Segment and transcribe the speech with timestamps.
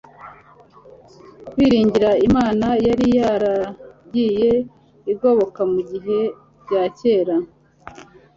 [1.49, 4.51] kwiringira Imana yari yaragiye
[5.13, 6.19] igoboka mu bihe
[6.63, 7.35] bya kera